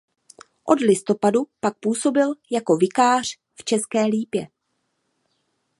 Od 0.63 0.81
listopadu 0.81 1.47
pak 1.59 1.77
působil 1.79 2.33
jako 2.51 2.77
vikář 2.77 3.37
v 3.55 3.63
České 3.63 4.03
Lípě. 4.05 4.47